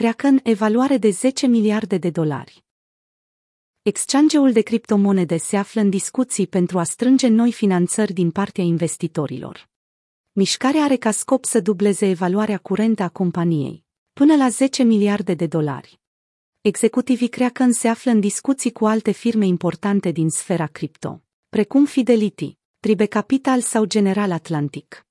[0.00, 2.64] Kraken evaluare de 10 miliarde de dolari.
[3.82, 9.68] Exchange-ul de criptomonede se află în discuții pentru a strânge noi finanțări din partea investitorilor.
[10.32, 15.46] Mișcarea are ca scop să dubleze evaluarea curentă a companiei, până la 10 miliarde de
[15.46, 16.00] dolari.
[16.60, 22.58] Executivii Kraken se află în discuții cu alte firme importante din sfera cripto, precum Fidelity,
[22.80, 25.06] Tribe Capital sau General Atlantic.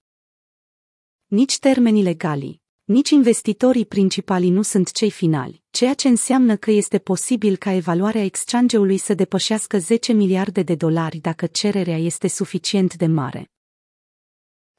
[1.27, 6.99] Nici termenii legali, nici investitorii principali nu sunt cei finali, ceea ce înseamnă că este
[6.99, 13.05] posibil ca evaluarea exchange-ului să depășească 10 miliarde de dolari dacă cererea este suficient de
[13.05, 13.51] mare.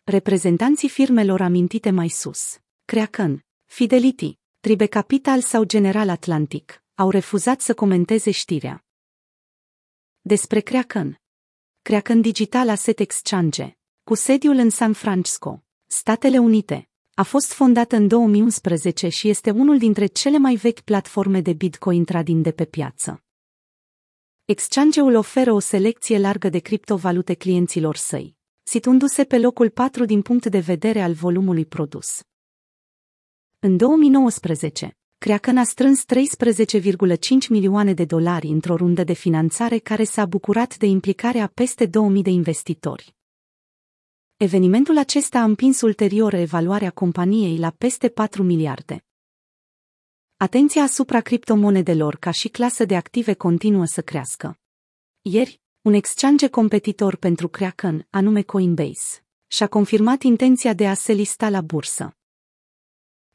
[0.02, 7.74] Reprezentanții firmelor amintite mai sus, Kraken, Fidelity, Tribe Capital sau General Atlantic, au refuzat să
[7.74, 8.84] comenteze știrea.
[10.20, 11.20] Despre Kraken.
[11.82, 18.08] Kraken Digital Asset Exchange, cu sediul în San Francisco, Statele Unite, a fost fondat în
[18.08, 23.22] 2011 și este unul dintre cele mai vechi platforme de Bitcoin trading de pe piață.
[24.44, 30.46] Exchange-ul oferă o selecție largă de criptovalute clienților săi, situându-se pe locul 4 din punct
[30.46, 32.22] de vedere al volumului produs.
[33.58, 40.26] În 2019, Kraken a strâns 13,5 milioane de dolari într-o rundă de finanțare care s-a
[40.26, 43.14] bucurat de implicarea peste 2000 de investitori.
[44.44, 49.04] Evenimentul acesta a împins ulterior evaluarea companiei la peste 4 miliarde.
[50.36, 54.58] Atenția asupra criptomonedelor ca și clasă de active continuă să crească.
[55.22, 61.48] Ieri, un exchange competitor pentru Kraken, anume Coinbase, și-a confirmat intenția de a se lista
[61.48, 62.16] la bursă.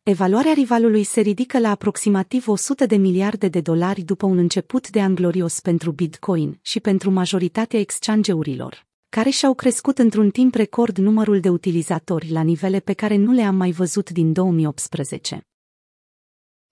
[0.03, 5.01] Evaluarea rivalului se ridică la aproximativ 100 de miliarde de dolari după un început de
[5.01, 11.49] anglorios pentru Bitcoin și pentru majoritatea exchange-urilor care și-au crescut într-un timp record numărul de
[11.49, 15.47] utilizatori la nivele pe care nu le-am mai văzut din 2018.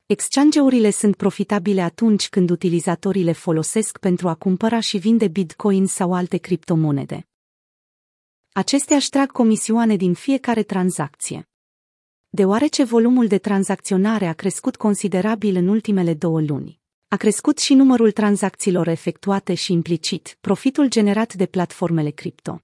[0.06, 6.14] Exchange-urile sunt profitabile atunci când utilizatorii le folosesc pentru a cumpăra și vinde bitcoin sau
[6.14, 7.28] alte criptomonede.
[8.52, 11.50] Acestea își trag comisioane din fiecare tranzacție.
[12.30, 18.12] Deoarece volumul de tranzacționare a crescut considerabil în ultimele două luni, a crescut și numărul
[18.12, 22.62] tranzacțiilor efectuate și implicit profitul generat de platformele cripto.